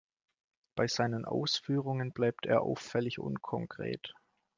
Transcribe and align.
Bei 0.75 0.87
seinen 0.87 1.25
Ausführungen 1.25 2.11
bleibt 2.11 2.47
er 2.47 2.63
auffällig 2.63 3.19
unkonkret. 3.19 4.15